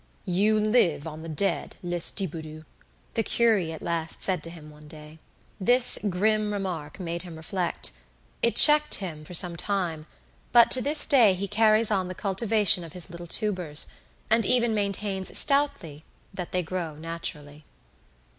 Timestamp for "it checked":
8.41-8.95